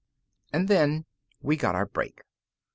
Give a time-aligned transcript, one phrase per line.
[0.51, 1.05] And then
[1.43, 2.23] we got our break.